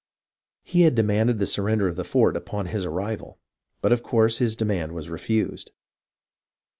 [0.63, 3.37] He had demanded the sur render of the fort upon his arrival,
[3.81, 5.69] but of course his demand was refused.